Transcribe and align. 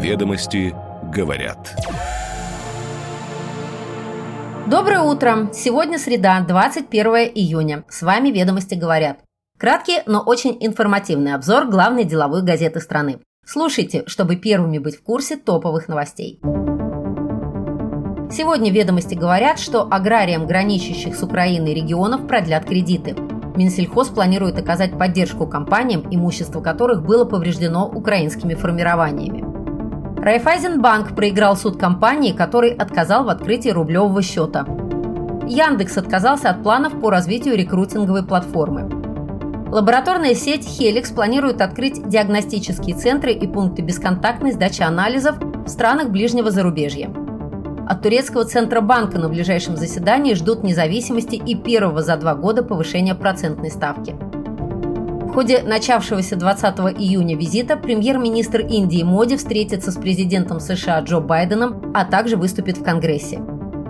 Ведомости 0.00 0.74
говорят. 1.12 1.76
Доброе 4.66 5.00
утро! 5.00 5.50
Сегодня 5.52 5.98
среда, 5.98 6.40
21 6.40 7.06
июня. 7.34 7.84
С 7.90 8.00
вами 8.00 8.30
«Ведомости 8.30 8.74
говорят». 8.76 9.18
Краткий, 9.58 9.98
но 10.06 10.22
очень 10.22 10.56
информативный 10.58 11.34
обзор 11.34 11.66
главной 11.66 12.04
деловой 12.04 12.42
газеты 12.42 12.80
страны. 12.80 13.18
Слушайте, 13.44 14.04
чтобы 14.06 14.36
первыми 14.36 14.78
быть 14.78 14.96
в 14.96 15.02
курсе 15.02 15.36
топовых 15.36 15.86
новостей. 15.86 16.40
Сегодня 18.32 18.72
«Ведомости 18.72 19.14
говорят, 19.14 19.58
что 19.58 19.86
аграриям, 19.90 20.46
граничащих 20.46 21.14
с 21.14 21.22
Украиной 21.22 21.74
регионов, 21.74 22.26
продлят 22.26 22.64
кредиты. 22.64 23.16
Минсельхоз 23.54 24.08
планирует 24.08 24.58
оказать 24.58 24.96
поддержку 24.96 25.46
компаниям, 25.46 26.06
имущество 26.10 26.62
которых 26.62 27.04
было 27.04 27.26
повреждено 27.26 27.86
украинскими 27.86 28.54
формированиями. 28.54 29.39
Райфайзенбанк 30.22 31.16
проиграл 31.16 31.56
суд 31.56 31.78
компании, 31.78 32.32
который 32.32 32.74
отказал 32.74 33.24
в 33.24 33.30
открытии 33.30 33.70
рублевого 33.70 34.20
счета. 34.20 34.66
Яндекс 35.48 35.96
отказался 35.96 36.50
от 36.50 36.62
планов 36.62 37.00
по 37.00 37.10
развитию 37.10 37.56
рекрутинговой 37.56 38.22
платформы. 38.22 38.90
Лабораторная 39.70 40.34
сеть 40.34 40.66
Helix 40.66 41.14
планирует 41.14 41.62
открыть 41.62 42.06
диагностические 42.06 42.96
центры 42.96 43.32
и 43.32 43.46
пункты 43.46 43.80
бесконтактной 43.80 44.52
сдачи 44.52 44.82
анализов 44.82 45.38
в 45.38 45.68
странах 45.68 46.10
ближнего 46.10 46.50
зарубежья. 46.50 47.10
От 47.88 48.02
турецкого 48.02 48.44
центробанка 48.44 49.18
на 49.18 49.30
ближайшем 49.30 49.78
заседании 49.78 50.34
ждут 50.34 50.62
независимости 50.62 51.36
и 51.36 51.54
первого 51.54 52.02
за 52.02 52.18
два 52.18 52.34
года 52.34 52.62
повышения 52.62 53.14
процентной 53.14 53.70
ставки. 53.70 54.14
В 55.30 55.32
ходе 55.32 55.62
начавшегося 55.62 56.34
20 56.34 56.78
июня 56.98 57.36
визита 57.36 57.76
премьер-министр 57.76 58.62
Индии 58.62 59.04
Моди 59.04 59.36
встретится 59.36 59.92
с 59.92 59.94
президентом 59.94 60.58
США 60.58 60.98
Джо 61.02 61.20
Байденом, 61.20 61.92
а 61.94 62.04
также 62.04 62.36
выступит 62.36 62.78
в 62.78 62.82
Конгрессе. 62.82 63.40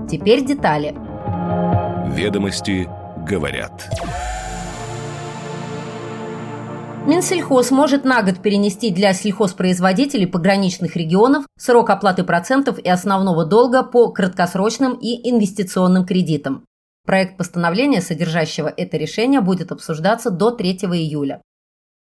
Теперь 0.06 0.44
детали. 0.44 0.94
Ведомости 2.14 2.86
говорят. 3.26 3.88
Минсельхоз 7.06 7.70
может 7.70 8.04
на 8.04 8.22
год 8.22 8.40
перенести 8.40 8.90
для 8.90 9.14
сельхозпроизводителей 9.14 10.26
пограничных 10.26 10.94
регионов 10.94 11.46
срок 11.58 11.88
оплаты 11.88 12.22
процентов 12.22 12.78
и 12.78 12.90
основного 12.90 13.46
долга 13.46 13.82
по 13.82 14.12
краткосрочным 14.12 14.92
и 15.00 15.30
инвестиционным 15.30 16.04
кредитам. 16.04 16.66
Проект 17.10 17.36
постановления, 17.36 18.02
содержащего 18.02 18.72
это 18.76 18.96
решение, 18.96 19.40
будет 19.40 19.72
обсуждаться 19.72 20.30
до 20.30 20.52
3 20.52 20.74
июля. 20.74 21.42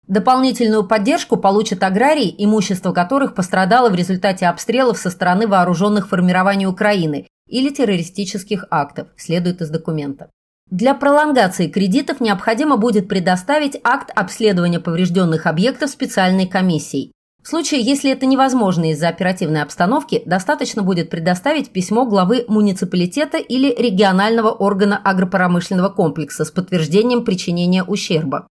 Дополнительную 0.07 0.87
поддержку 0.87 1.39
получат 1.39 1.83
аграрии, 1.83 2.35
имущество 2.37 2.93
которых 2.93 3.35
пострадало 3.35 3.89
в 3.89 3.95
результате 3.95 4.47
обстрелов 4.47 4.99
со 4.99 5.09
стороны 5.09 5.49
вооруженных 5.49 6.07
формирований 6.11 6.67
Украины 6.67 7.27
или 7.49 7.71
террористических 7.71 8.67
актов, 8.71 9.09
следует 9.17 9.63
из 9.63 9.71
документа. 9.71 10.29
Для 10.71 10.93
пролонгации 10.93 11.69
кредитов 11.69 12.21
необходимо 12.21 12.77
будет 12.77 13.09
предоставить 13.09 13.81
акт 13.83 14.11
обследования 14.15 14.81
поврежденных 14.81 15.47
объектов 15.47 15.89
специальной 15.89 16.47
комиссией. 16.47 17.13
В 17.43 17.49
случае, 17.49 17.81
если 17.81 18.11
это 18.11 18.27
невозможно 18.27 18.91
из-за 18.91 19.09
оперативной 19.09 19.63
обстановки, 19.63 20.23
достаточно 20.27 20.83
будет 20.83 21.09
предоставить 21.09 21.71
письмо 21.71 22.05
главы 22.05 22.45
муниципалитета 22.49 23.39
или 23.39 23.75
регионального 23.75 24.51
органа 24.51 24.99
агропромышленного 24.99 25.89
комплекса 25.89 26.45
с 26.45 26.51
подтверждением 26.51 27.25
причинения 27.25 27.83
ущерба. 27.83 28.47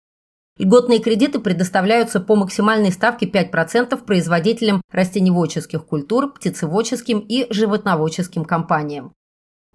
Льготные 0.57 0.99
кредиты 0.99 1.39
предоставляются 1.39 2.19
по 2.19 2.35
максимальной 2.35 2.91
ставке 2.91 3.27
5% 3.27 3.95
производителям 4.03 4.81
растеневодческих 4.91 5.85
культур, 5.85 6.33
птицеводческим 6.33 7.19
и 7.19 7.47
животноводческим 7.53 8.43
компаниям. 8.43 9.13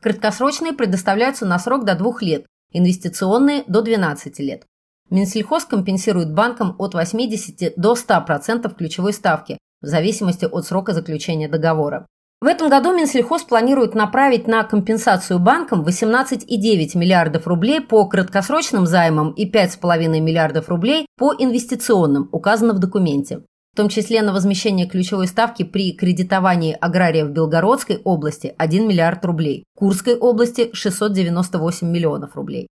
Краткосрочные 0.02 0.74
предоставляются 0.74 1.46
на 1.46 1.58
срок 1.58 1.84
до 1.84 1.94
2 1.94 2.12
лет, 2.20 2.46
инвестиционные– 2.72 3.64
до 3.66 3.80
12 3.80 4.38
лет. 4.40 4.64
Минсельхоз 5.10 5.64
компенсирует 5.64 6.32
банкам 6.32 6.74
от 6.78 6.94
80 6.94 7.74
до 7.76 7.94
100% 7.94 8.74
ключевой 8.74 9.12
ставки, 9.12 9.58
в 9.80 9.86
зависимости 9.86 10.44
от 10.44 10.66
срока 10.66 10.92
заключения 10.92 11.48
договора. 11.48 12.06
В 12.40 12.46
этом 12.46 12.68
году 12.68 12.94
Минсельхоз 12.94 13.42
планирует 13.42 13.94
направить 13.94 14.46
на 14.46 14.64
компенсацию 14.64 15.38
банкам 15.38 15.82
18,9 15.84 16.96
миллиардов 16.98 17.46
рублей 17.46 17.80
по 17.80 18.06
краткосрочным 18.06 18.86
займам 18.86 19.32
и 19.32 19.50
5,5 19.50 20.20
миллиардов 20.20 20.68
рублей 20.68 21.06
по 21.16 21.32
инвестиционным, 21.38 22.28
указано 22.32 22.74
в 22.74 22.78
документе 22.78 23.42
в 23.74 23.76
том 23.76 23.88
числе 23.88 24.22
на 24.22 24.32
возмещение 24.32 24.86
ключевой 24.86 25.26
ставки 25.26 25.64
при 25.64 25.92
кредитовании 25.94 26.76
агрария 26.80 27.24
в 27.24 27.30
Белгородской 27.30 28.00
области 28.04 28.54
1 28.56 28.86
миллиард 28.86 29.24
рублей, 29.24 29.64
Курской 29.76 30.14
области 30.14 30.70
698 30.72 31.90
миллионов 31.90 32.36
рублей. 32.36 32.68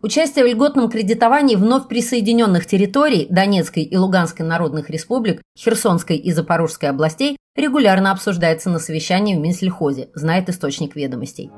Участие 0.00 0.44
в 0.44 0.48
льготном 0.48 0.88
кредитовании 0.88 1.56
вновь 1.56 1.88
присоединенных 1.88 2.66
территорий 2.66 3.26
Донецкой 3.28 3.82
и 3.82 3.96
Луганской 3.96 4.46
народных 4.46 4.90
республик, 4.90 5.42
Херсонской 5.58 6.16
и 6.16 6.30
Запорожской 6.30 6.88
областей 6.88 7.36
регулярно 7.56 8.12
обсуждается 8.12 8.70
на 8.70 8.78
совещании 8.78 9.34
в 9.34 9.40
Минсельхозе, 9.40 10.10
знает 10.14 10.48
источник 10.48 10.94
ведомостей. 10.94 11.50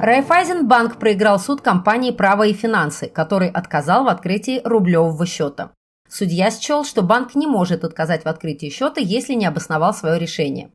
Райфайзенбанк 0.00 0.98
проиграл 0.98 1.38
суд 1.38 1.60
компании 1.60 2.12
«Право 2.12 2.46
и 2.46 2.54
финансы», 2.54 3.08
который 3.08 3.50
отказал 3.50 4.04
в 4.04 4.08
открытии 4.08 4.62
рублевого 4.64 5.26
счета. 5.26 5.72
Судья 6.08 6.50
счел, 6.50 6.82
что 6.82 7.02
банк 7.02 7.34
не 7.34 7.46
может 7.46 7.84
отказать 7.84 8.24
в 8.24 8.26
открытии 8.28 8.70
счета, 8.70 9.02
если 9.02 9.34
не 9.34 9.44
обосновал 9.44 9.92
свое 9.92 10.18
решение. 10.18 10.70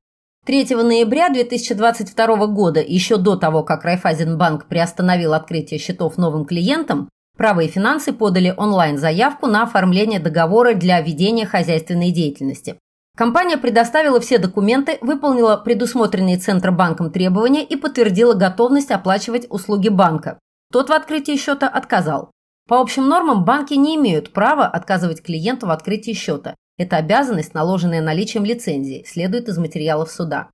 3 0.45 0.75
ноября 0.75 1.29
2022 1.29 2.47
года, 2.47 2.81
еще 2.81 3.15
до 3.15 3.37
того, 3.37 3.63
как 3.63 3.85
Райфайзенбанк 3.85 4.65
приостановил 4.65 5.33
открытие 5.33 5.79
счетов 5.79 6.17
новым 6.17 6.43
клиентам, 6.43 7.07
«Право 7.37 7.61
и 7.61 7.69
финансы» 7.69 8.11
подали 8.11 8.53
онлайн-заявку 8.55 9.47
на 9.47 9.63
оформление 9.63 10.19
договора 10.19 10.73
для 10.73 10.99
ведения 10.99 11.45
хозяйственной 11.45 12.11
деятельности. 12.11 12.77
Компания 13.15 13.57
предоставила 13.57 14.19
все 14.19 14.37
документы, 14.37 14.97
выполнила 14.99 15.55
предусмотренные 15.55 16.37
Центробанком 16.37 17.09
требования 17.09 17.63
и 17.63 17.77
подтвердила 17.77 18.33
готовность 18.33 18.91
оплачивать 18.91 19.47
услуги 19.49 19.87
банка. 19.87 20.39
Тот 20.73 20.89
в 20.89 20.91
открытии 20.91 21.37
счета 21.37 21.69
отказал. 21.69 22.31
По 22.67 22.81
общим 22.81 23.07
нормам 23.07 23.45
банки 23.45 23.75
не 23.75 23.95
имеют 23.95 24.33
права 24.33 24.65
отказывать 24.65 25.23
клиенту 25.23 25.67
в 25.67 25.71
открытии 25.71 26.11
счета. 26.11 26.55
Это 26.77 26.97
обязанность, 26.97 27.53
наложенная 27.53 28.01
наличием 28.01 28.45
лицензии, 28.45 29.05
следует 29.07 29.47
из 29.47 29.57
материалов 29.57 30.11
суда. 30.11 30.49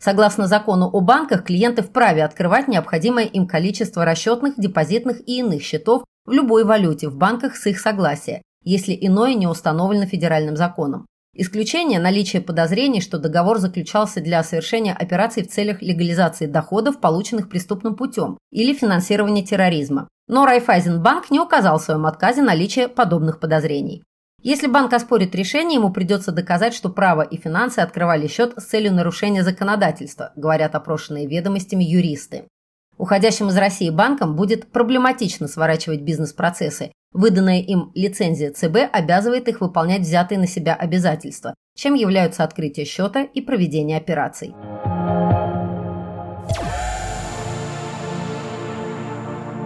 Согласно 0.00 0.46
закону 0.46 0.90
о 0.92 1.00
банках, 1.00 1.44
клиенты 1.44 1.82
вправе 1.82 2.24
открывать 2.24 2.68
необходимое 2.68 3.24
им 3.24 3.46
количество 3.46 4.04
расчетных, 4.04 4.54
депозитных 4.58 5.20
и 5.28 5.38
иных 5.38 5.62
счетов 5.62 6.04
в 6.26 6.32
любой 6.32 6.64
валюте 6.64 7.08
в 7.08 7.16
банках 7.16 7.56
с 7.56 7.66
их 7.66 7.80
согласия, 7.80 8.42
если 8.64 8.96
иное 9.00 9.34
не 9.34 9.46
установлено 9.46 10.06
федеральным 10.06 10.56
законом. 10.56 11.06
Исключение– 11.34 11.98
наличие 12.00 12.42
подозрений, 12.42 13.00
что 13.00 13.18
договор 13.18 13.58
заключался 13.58 14.20
для 14.20 14.42
совершения 14.42 14.92
операций 14.92 15.42
в 15.42 15.48
целях 15.48 15.80
легализации 15.80 16.46
доходов, 16.46 17.00
полученных 17.00 17.48
преступным 17.48 17.96
путем, 17.96 18.36
или 18.50 18.74
финансирования 18.74 19.42
терроризма. 19.42 20.08
Но 20.28 20.44
Райфайзенбанк 20.44 21.30
не 21.30 21.40
указал 21.40 21.78
в 21.78 21.82
своем 21.82 22.04
отказе 22.04 22.42
наличие 22.42 22.88
подобных 22.88 23.40
подозрений. 23.40 24.02
Если 24.42 24.66
банк 24.66 24.92
оспорит 24.92 25.36
решение, 25.36 25.78
ему 25.78 25.92
придется 25.92 26.32
доказать, 26.32 26.74
что 26.74 26.88
право 26.88 27.22
и 27.22 27.36
финансы 27.36 27.78
открывали 27.78 28.26
счет 28.26 28.54
с 28.56 28.64
целью 28.64 28.92
нарушения 28.92 29.44
законодательства, 29.44 30.32
говорят 30.34 30.74
опрошенные 30.74 31.28
ведомостями 31.28 31.84
юристы. 31.84 32.48
Уходящим 32.98 33.48
из 33.48 33.56
России 33.56 33.88
банкам 33.90 34.34
будет 34.34 34.72
проблематично 34.72 35.46
сворачивать 35.46 36.00
бизнес-процессы. 36.00 36.90
Выданная 37.12 37.60
им 37.60 37.92
лицензия 37.94 38.50
ЦБ 38.52 38.92
обязывает 38.92 39.46
их 39.46 39.60
выполнять 39.60 40.00
взятые 40.00 40.40
на 40.40 40.48
себя 40.48 40.74
обязательства, 40.74 41.54
чем 41.76 41.94
являются 41.94 42.42
открытие 42.42 42.84
счета 42.84 43.22
и 43.22 43.40
проведение 43.42 43.96
операций. 43.96 44.54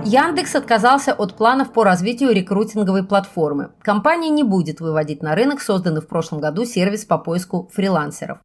Яндекс 0.07 0.55
отказался 0.55 1.13
от 1.13 1.37
планов 1.37 1.73
по 1.73 1.83
развитию 1.83 2.33
рекрутинговой 2.33 3.05
платформы. 3.05 3.73
Компания 3.83 4.29
не 4.29 4.45
будет 4.45 4.79
выводить 4.79 5.21
на 5.21 5.35
рынок 5.35 5.61
созданный 5.61 6.01
в 6.01 6.07
прошлом 6.07 6.39
году 6.39 6.65
сервис 6.65 7.05
по 7.05 7.19
поиску 7.19 7.69
фрилансеров. 7.75 8.39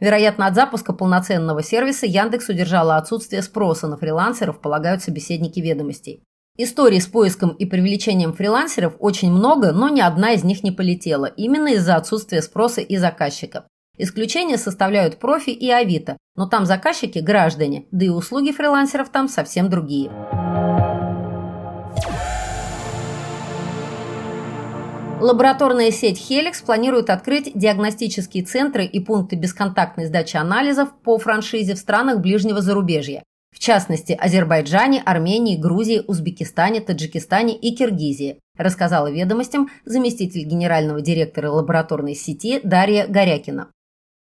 Вероятно, 0.00 0.46
от 0.46 0.54
запуска 0.54 0.94
полноценного 0.94 1.62
сервиса 1.62 2.06
Яндекс 2.06 2.48
удержала 2.48 2.96
отсутствие 2.96 3.42
спроса 3.42 3.86
на 3.86 3.98
фрилансеров, 3.98 4.62
полагают 4.62 5.02
собеседники 5.02 5.60
ведомостей. 5.60 6.24
Историй 6.56 7.02
с 7.02 7.06
поиском 7.06 7.50
и 7.50 7.66
привлечением 7.66 8.32
фрилансеров 8.32 8.94
очень 8.98 9.30
много, 9.30 9.72
но 9.72 9.90
ни 9.90 10.00
одна 10.00 10.32
из 10.32 10.42
них 10.42 10.62
не 10.62 10.70
полетела, 10.70 11.26
именно 11.26 11.74
из-за 11.74 11.96
отсутствия 11.96 12.40
спроса 12.40 12.80
и 12.80 12.96
заказчиков. 12.96 13.64
Исключения 13.98 14.56
составляют 14.56 15.18
профи 15.18 15.50
и 15.50 15.70
авито, 15.70 16.16
но 16.34 16.48
там 16.48 16.64
заказчики– 16.64 17.18
граждане, 17.20 17.88
да 17.90 18.06
и 18.06 18.08
услуги 18.08 18.52
фрилансеров 18.52 19.10
там 19.10 19.28
совсем 19.28 19.68
другие. 19.68 20.10
Лабораторная 25.20 25.90
сеть 25.90 26.20
Helix 26.30 26.64
планирует 26.64 27.08
открыть 27.08 27.52
диагностические 27.54 28.44
центры 28.44 28.84
и 28.84 29.00
пункты 29.00 29.36
бесконтактной 29.36 30.06
сдачи 30.06 30.36
анализов 30.36 30.92
по 31.02 31.18
франшизе 31.18 31.74
в 31.74 31.78
странах 31.78 32.20
ближнего 32.20 32.60
зарубежья, 32.60 33.22
в 33.54 33.60
частности 33.60 34.12
Азербайджане, 34.12 35.02
Армении, 35.06 35.56
Грузии, 35.56 36.02
Узбекистане, 36.06 36.80
Таджикистане 36.80 37.56
и 37.56 37.74
Киргизии, 37.74 38.40
рассказала 38.56 39.10
ведомостям 39.10 39.68
заместитель 39.84 40.42
генерального 40.42 41.00
директора 41.00 41.50
лабораторной 41.50 42.16
сети 42.16 42.60
Дарья 42.64 43.06
Горякина. 43.06 43.70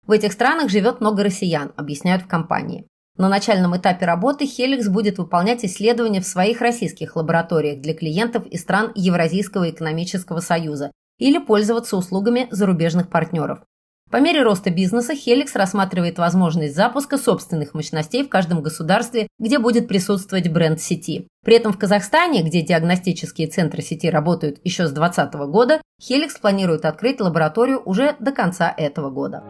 В 0.07 0.13
этих 0.13 0.33
странах 0.33 0.71
живет 0.71 1.01
много 1.01 1.23
россиян, 1.23 1.73
объясняют 1.77 2.25
в 2.25 2.27
компании. 2.27 2.85
На 3.17 3.29
начальном 3.29 3.77
этапе 3.77 4.07
работы 4.07 4.45
Helix 4.45 4.89
будет 4.89 5.19
выполнять 5.19 5.65
исследования 5.65 6.21
в 6.21 6.27
своих 6.27 6.61
российских 6.61 7.17
лабораториях 7.17 7.81
для 7.81 7.95
клиентов 7.95 8.47
из 8.47 8.63
стран 8.63 8.93
Евразийского 8.95 9.71
экономического 9.71 10.41
союза 10.41 10.91
или 11.19 11.39
пользоваться 11.39 11.97
услугами 11.97 12.49
зарубежных 12.51 13.11
партнеров. 13.11 13.61
По 14.11 14.17
мере 14.17 14.43
роста 14.43 14.71
бизнеса 14.71 15.13
Helix 15.13 15.51
рассматривает 15.55 16.19
возможность 16.19 16.75
запуска 16.75 17.17
собственных 17.17 17.75
мощностей 17.75 18.25
в 18.25 18.29
каждом 18.29 18.61
государстве, 18.61 19.29
где 19.39 19.61
будет 19.61 19.87
присутствовать 19.87 20.49
бренд 20.49 20.81
сети. 20.81 21.29
При 21.45 21.55
этом 21.55 21.73
в 21.73 21.79
Казахстане, 21.79 22.43
где 22.43 22.63
диагностические 22.63 23.47
центры 23.47 23.83
сети 23.83 24.11
работают 24.11 24.59
еще 24.65 24.89
с 24.89 24.91
2020 24.91 25.35
года, 25.49 25.81
Helix 26.03 26.41
планирует 26.41 26.85
открыть 26.87 27.21
лабораторию 27.21 27.81
уже 27.85 28.17
до 28.19 28.33
конца 28.33 28.75
этого 28.77 29.11
года. 29.11 29.45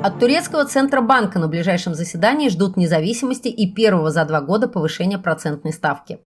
От 0.00 0.20
турецкого 0.20 0.64
Центробанка 0.64 1.40
на 1.40 1.48
ближайшем 1.48 1.92
заседании 1.92 2.50
ждут 2.50 2.76
независимости 2.76 3.48
и 3.48 3.68
первого 3.68 4.12
за 4.12 4.24
два 4.24 4.40
года 4.40 4.68
повышения 4.68 5.18
процентной 5.18 5.72
ставки. 5.72 6.20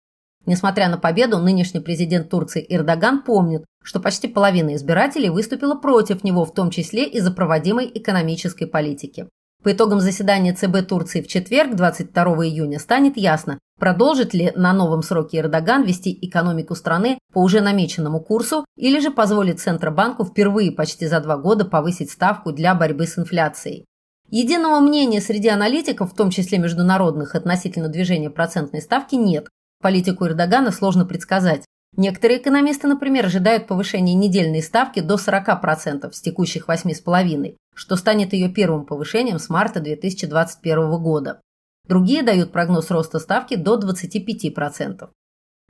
Несмотря 0.46 0.88
на 0.88 0.96
победу, 0.96 1.36
нынешний 1.36 1.80
президент 1.80 2.30
Турции 2.30 2.64
Эрдоган 2.66 3.22
помнит, 3.22 3.66
что 3.84 4.00
почти 4.00 4.26
половина 4.26 4.74
избирателей 4.74 5.28
выступила 5.28 5.74
против 5.74 6.24
него, 6.24 6.46
в 6.46 6.54
том 6.54 6.70
числе 6.70 7.04
из-за 7.04 7.30
проводимой 7.30 7.90
экономической 7.94 8.64
политики. 8.64 9.28
По 9.64 9.72
итогам 9.72 10.00
заседания 10.00 10.54
ЦБ 10.54 10.86
Турции 10.88 11.20
в 11.20 11.26
четверг, 11.26 11.74
22 11.74 12.22
июня, 12.46 12.78
станет 12.78 13.16
ясно, 13.16 13.58
продолжит 13.78 14.32
ли 14.32 14.52
на 14.54 14.72
новом 14.72 15.02
сроке 15.02 15.38
Эрдоган 15.38 15.84
вести 15.84 16.16
экономику 16.22 16.76
страны 16.76 17.18
по 17.32 17.40
уже 17.40 17.60
намеченному 17.60 18.20
курсу 18.20 18.64
или 18.76 19.00
же 19.00 19.10
позволит 19.10 19.58
Центробанку 19.58 20.24
впервые 20.24 20.70
почти 20.70 21.08
за 21.08 21.20
два 21.20 21.36
года 21.36 21.64
повысить 21.64 22.10
ставку 22.12 22.52
для 22.52 22.74
борьбы 22.74 23.06
с 23.06 23.18
инфляцией. 23.18 23.84
Единого 24.30 24.78
мнения 24.80 25.20
среди 25.20 25.48
аналитиков, 25.48 26.12
в 26.12 26.14
том 26.16 26.30
числе 26.30 26.58
международных, 26.58 27.34
относительно 27.34 27.88
движения 27.88 28.30
процентной 28.30 28.82
ставки 28.82 29.16
нет. 29.16 29.48
Политику 29.82 30.26
Эрдогана 30.26 30.70
сложно 30.70 31.04
предсказать. 31.04 31.64
Некоторые 31.96 32.40
экономисты, 32.40 32.86
например, 32.86 33.26
ожидают 33.26 33.66
повышения 33.66 34.14
недельной 34.14 34.62
ставки 34.62 35.00
до 35.00 35.14
40% 35.14 36.12
с 36.12 36.20
текущих 36.20 36.68
8,5%, 36.68 37.56
что 37.74 37.96
станет 37.96 38.32
ее 38.32 38.48
первым 38.48 38.84
повышением 38.84 39.38
с 39.38 39.48
марта 39.48 39.80
2021 39.80 41.02
года. 41.02 41.40
Другие 41.86 42.22
дают 42.22 42.52
прогноз 42.52 42.90
роста 42.90 43.18
ставки 43.18 43.56
до 43.56 43.78
25%. 43.78 45.08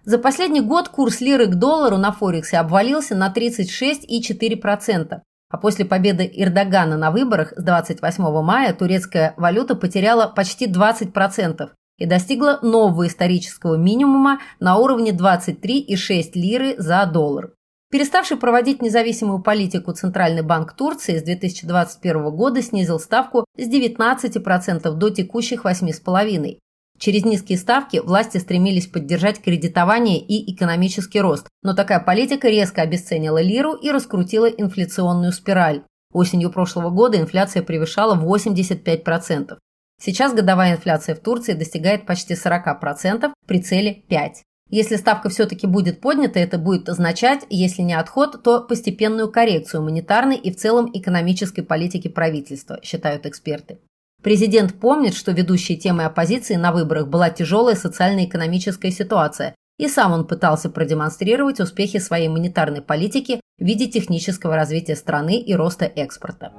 За 0.05 0.19
последний 0.19 0.61
год 0.61 0.89
курс 0.89 1.21
лиры 1.21 1.47
к 1.47 1.55
доллару 1.55 1.97
на 1.97 2.13
Форексе 2.13 2.59
обвалился 2.59 3.15
на 3.15 3.33
36,4%, 3.33 5.21
а 5.51 5.57
после 5.59 5.85
победы 5.85 6.31
Эрдогана 6.35 6.97
на 6.97 7.11
выборах 7.11 7.53
с 7.57 7.63
28 7.63 8.43
мая 8.43 8.75
турецкая 8.75 9.35
валюта 9.37 9.75
потеряла 9.75 10.27
почти 10.27 10.67
20%, 10.67 11.71
и 11.99 12.07
достигла 12.07 12.59
нового 12.63 13.07
исторического 13.07 13.75
минимума 13.75 14.41
на 14.61 14.77
уровне 14.77 15.11
23,6 15.11 16.31
лиры 16.35 16.75
за 16.79 17.05
доллар. 17.07 17.53
Переставший 17.91 18.37
проводить 18.37 18.83
независимую 18.83 19.41
политику 19.41 19.93
Центральный 19.93 20.43
банк 20.43 20.75
Турции 20.75 21.19
с 21.19 21.23
2021 21.23 22.31
года 22.31 22.61
снизил 22.61 23.01
ставку 23.01 23.47
с 23.57 23.67
19% 23.67 24.93
до 24.93 25.11
текущих 25.11 25.65
8,5%. 25.65 26.59
Через 26.99 27.25
низкие 27.25 27.57
ставки 27.57 27.99
власти 27.99 28.39
стремились 28.39 28.89
поддержать 28.89 29.41
кредитование 29.41 30.19
и 30.19 30.53
экономический 30.53 31.21
рост, 31.21 31.47
но 31.63 31.73
такая 31.73 32.01
политика 32.01 32.49
резко 32.49 32.83
обесценила 32.83 33.41
лиру 33.41 33.73
и 33.73 33.91
раскрутила 33.91 34.47
инфляционную 34.47 35.33
спираль. 35.33 35.85
Осенью 36.13 36.51
прошлого 36.51 36.91
года 36.91 37.19
инфляция 37.19 37.63
превышала 37.63 38.17
85%. 38.17 39.59
Сейчас 40.01 40.33
годовая 40.33 40.75
инфляция 40.75 41.15
в 41.15 41.21
Турции 41.21 41.55
достигает 41.55 42.07
почти 42.07 42.35
40% 42.35 43.33
при 43.47 43.61
цели 43.61 44.05
5%. 44.09 44.43
Если 44.71 44.97
ставка 44.97 45.31
все-таки 45.31 45.67
будет 45.67 46.01
поднята, 46.01 46.41
это 46.41 46.59
будет 46.59 46.89
означать, 46.91 47.47
если 47.49 47.81
не 47.81 47.95
отход, 47.95 48.43
то 48.43 48.61
постепенную 48.61 49.33
коррекцию 49.33 49.83
монетарной 49.83 50.37
и 50.37 50.53
в 50.53 50.57
целом 50.57 50.91
экономической 50.93 51.63
политики 51.63 52.09
правительства, 52.09 52.79
считают 52.83 53.25
эксперты. 53.25 53.79
Президент 54.23 54.75
помнит, 54.75 55.15
что 55.15 55.33
ведущей 55.33 55.79
темой 55.79 56.05
оппозиции 56.07 56.57
на 56.57 56.73
выборах 56.73 57.09
была 57.09 57.31
тяжелая 57.31 57.77
социально-экономическая 57.77 58.91
ситуация, 58.91 59.55
и 59.79 59.89
сам 59.89 60.13
он 60.13 60.27
пытался 60.27 60.69
продемонстрировать 60.69 61.61
успехи 61.61 61.99
своей 61.99 62.29
монетарной 62.29 62.83
политики 62.83 63.41
в 63.59 63.65
виде 63.65 63.87
технического 63.87 64.57
развития 64.57 64.97
страны 64.97 65.41
и 65.41 65.55
роста 65.55 65.87
экспорта. 65.87 66.53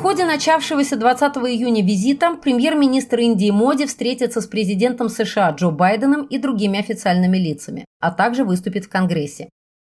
Ходе 0.00 0.24
начавшегося 0.24 0.96
20 0.96 1.36
июня 1.36 1.84
визита 1.84 2.34
премьер-министр 2.34 3.18
Индии 3.18 3.50
Моди 3.50 3.84
встретится 3.84 4.40
с 4.40 4.46
президентом 4.46 5.10
США 5.10 5.50
Джо 5.50 5.68
Байденом 5.70 6.24
и 6.24 6.38
другими 6.38 6.78
официальными 6.78 7.36
лицами, 7.36 7.84
а 8.00 8.10
также 8.10 8.44
выступит 8.44 8.86
в 8.86 8.88
Конгрессе. 8.88 9.50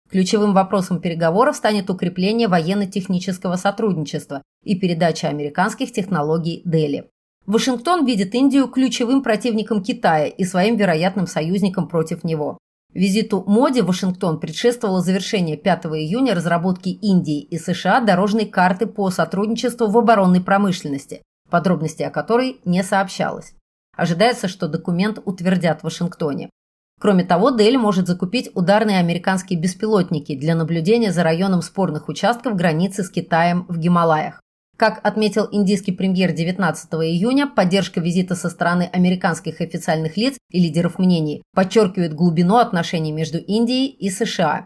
Ключевым 0.09 0.53
вопросом 0.53 1.01
переговоров 1.01 1.55
станет 1.55 1.91
укрепление 1.91 2.47
военно-технического 2.47 3.57
сотрудничества 3.57 4.41
и 4.63 4.75
передача 4.75 5.27
американских 5.27 5.91
технологий 5.91 6.63
Дели. 6.65 7.07
Вашингтон 7.45 8.03
видит 8.03 8.33
Индию 8.33 8.67
ключевым 8.69 9.21
противником 9.21 9.83
Китая 9.83 10.25
и 10.25 10.43
своим 10.45 10.77
вероятным 10.77 11.27
союзником 11.27 11.87
против 11.87 12.23
него. 12.23 12.57
Визиту 12.93 13.43
Моди 13.47 13.81
в 13.81 13.85
Вашингтон 13.85 14.39
предшествовало 14.39 15.01
завершение 15.01 15.55
5 15.55 15.85
июня 15.85 16.35
разработки 16.35 16.89
Индии 16.89 17.39
и 17.41 17.57
США 17.57 18.01
дорожной 18.01 18.45
карты 18.45 18.85
по 18.85 19.09
сотрудничеству 19.09 19.87
в 19.87 19.97
оборонной 19.97 20.41
промышленности, 20.41 21.21
подробности 21.49 22.03
о 22.03 22.09
которой 22.09 22.59
не 22.65 22.83
сообщалось. 22.83 23.53
Ожидается, 23.95 24.49
что 24.49 24.67
документ 24.67 25.19
утвердят 25.23 25.81
в 25.81 25.83
Вашингтоне. 25.85 26.49
Кроме 26.99 27.23
того, 27.23 27.49
Дель 27.51 27.77
может 27.77 28.07
закупить 28.07 28.51
ударные 28.55 28.99
американские 28.99 29.59
беспилотники 29.59 30.35
для 30.35 30.53
наблюдения 30.53 31.11
за 31.11 31.23
районом 31.23 31.61
спорных 31.61 32.09
участков 32.09 32.55
границы 32.55 33.03
с 33.03 33.09
Китаем 33.09 33.65
в 33.69 33.77
Гималаях. 33.77 34.41
Как 34.81 34.99
отметил 35.03 35.47
индийский 35.51 35.91
премьер 35.91 36.31
19 36.31 36.91
июня, 36.93 37.45
поддержка 37.45 37.99
визита 37.99 38.33
со 38.33 38.49
стороны 38.49 38.89
американских 38.91 39.61
официальных 39.61 40.17
лиц 40.17 40.39
и 40.49 40.59
лидеров 40.59 40.97
мнений 40.97 41.43
подчеркивает 41.53 42.15
глубину 42.15 42.55
отношений 42.55 43.11
между 43.11 43.37
Индией 43.37 43.89
и 43.89 44.09
США. 44.09 44.65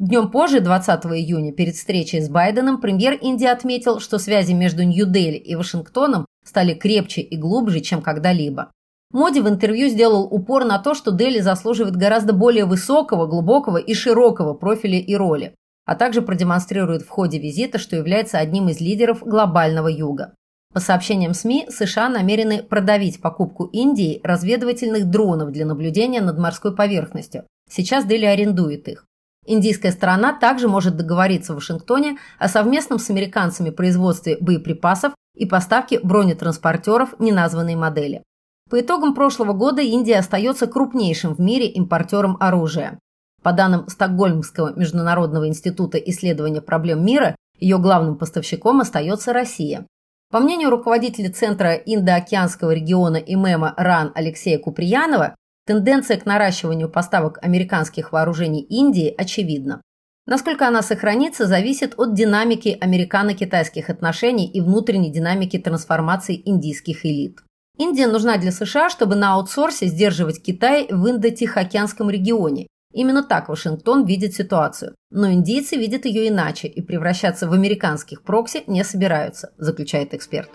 Днем 0.00 0.32
позже, 0.32 0.58
20 0.58 1.04
июня, 1.04 1.52
перед 1.52 1.76
встречей 1.76 2.20
с 2.20 2.28
Байденом, 2.28 2.80
премьер 2.80 3.12
Индии 3.12 3.46
отметил, 3.46 4.00
что 4.00 4.18
связи 4.18 4.50
между 4.50 4.82
Нью-Дели 4.82 5.36
и 5.36 5.54
Вашингтоном 5.54 6.26
стали 6.44 6.74
крепче 6.74 7.20
и 7.20 7.36
глубже, 7.36 7.78
чем 7.78 8.02
когда-либо. 8.02 8.72
Моди 9.12 9.40
в 9.40 9.48
интервью 9.48 9.86
сделал 9.86 10.24
упор 10.24 10.64
на 10.64 10.80
то, 10.80 10.92
что 10.94 11.12
Дели 11.12 11.38
заслуживает 11.38 11.94
гораздо 11.94 12.32
более 12.32 12.64
высокого, 12.64 13.28
глубокого 13.28 13.76
и 13.76 13.94
широкого 13.94 14.54
профиля 14.54 14.98
и 14.98 15.14
роли 15.14 15.54
а 15.84 15.94
также 15.94 16.22
продемонстрирует 16.22 17.02
в 17.02 17.08
ходе 17.08 17.38
визита, 17.38 17.78
что 17.78 17.96
является 17.96 18.38
одним 18.38 18.68
из 18.68 18.80
лидеров 18.80 19.22
глобального 19.22 19.88
юга. 19.88 20.34
По 20.72 20.80
сообщениям 20.80 21.34
СМИ, 21.34 21.66
США 21.68 22.08
намерены 22.08 22.62
продавить 22.62 23.20
покупку 23.20 23.64
Индии 23.64 24.20
разведывательных 24.24 25.10
дронов 25.10 25.52
для 25.52 25.66
наблюдения 25.66 26.22
над 26.22 26.38
морской 26.38 26.74
поверхностью. 26.74 27.44
Сейчас 27.70 28.06
Дели 28.06 28.24
арендует 28.24 28.88
их. 28.88 29.04
Индийская 29.44 29.90
сторона 29.90 30.32
также 30.32 30.68
может 30.68 30.96
договориться 30.96 31.52
в 31.52 31.56
Вашингтоне 31.56 32.16
о 32.38 32.48
совместном 32.48 32.98
с 32.98 33.10
американцами 33.10 33.70
производстве 33.70 34.38
боеприпасов 34.40 35.14
и 35.36 35.46
поставке 35.46 35.98
бронетранспортеров 36.00 37.18
неназванной 37.18 37.74
модели. 37.74 38.22
По 38.70 38.80
итогам 38.80 39.14
прошлого 39.14 39.52
года 39.52 39.82
Индия 39.82 40.18
остается 40.18 40.66
крупнейшим 40.66 41.34
в 41.34 41.40
мире 41.40 41.66
импортером 41.66 42.36
оружия. 42.40 42.98
По 43.42 43.52
данным 43.52 43.88
Стокгольмского 43.88 44.72
международного 44.74 45.48
института 45.48 45.98
исследования 45.98 46.60
проблем 46.60 47.04
мира, 47.04 47.34
ее 47.58 47.78
главным 47.78 48.16
поставщиком 48.16 48.80
остается 48.80 49.32
Россия. 49.32 49.86
По 50.30 50.38
мнению 50.38 50.70
руководителя 50.70 51.30
Центра 51.30 51.74
Индоокеанского 51.74 52.70
региона 52.72 53.16
ИМЭМа 53.16 53.74
РАН 53.76 54.12
Алексея 54.14 54.58
Куприянова, 54.58 55.34
тенденция 55.66 56.16
к 56.16 56.24
наращиванию 56.24 56.88
поставок 56.88 57.38
американских 57.42 58.12
вооружений 58.12 58.62
Индии 58.62 59.14
очевидна. 59.16 59.82
Насколько 60.26 60.68
она 60.68 60.82
сохранится, 60.82 61.46
зависит 61.46 61.94
от 61.98 62.14
динамики 62.14 62.78
американо-китайских 62.80 63.90
отношений 63.90 64.48
и 64.48 64.60
внутренней 64.60 65.10
динамики 65.10 65.58
трансформации 65.58 66.40
индийских 66.44 67.04
элит. 67.04 67.40
Индия 67.76 68.06
нужна 68.06 68.36
для 68.36 68.52
США, 68.52 68.88
чтобы 68.88 69.16
на 69.16 69.34
аутсорсе 69.34 69.86
сдерживать 69.86 70.40
Китай 70.40 70.86
в 70.88 71.08
Индо-Тихоокеанском 71.10 72.08
регионе. 72.08 72.68
Именно 72.92 73.22
так 73.22 73.48
Вашингтон 73.48 74.04
видит 74.04 74.34
ситуацию. 74.34 74.94
Но 75.10 75.32
индийцы 75.32 75.76
видят 75.76 76.04
ее 76.04 76.28
иначе 76.28 76.68
и 76.68 76.82
превращаться 76.82 77.48
в 77.48 77.52
американских 77.52 78.22
прокси 78.22 78.64
не 78.66 78.84
собираются, 78.84 79.52
заключает 79.56 80.14
эксперт. 80.14 80.50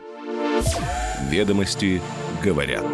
Ведомости 1.29 2.01
говорят. 2.43 2.85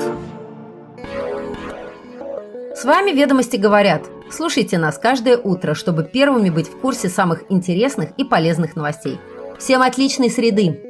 С 2.75 2.85
вами 2.85 3.11
«Ведомости 3.11 3.55
говорят». 3.55 4.09
Слушайте 4.31 4.77
нас 4.77 4.97
каждое 4.97 5.37
утро, 5.37 5.73
чтобы 5.75 6.03
первыми 6.03 6.49
быть 6.49 6.67
в 6.67 6.79
курсе 6.79 7.07
самых 7.07 7.43
интересных 7.49 8.11
и 8.17 8.23
полезных 8.23 8.75
новостей. 8.75 9.19
Всем 9.59 9.81
отличной 9.81 10.29
среды! 10.29 10.81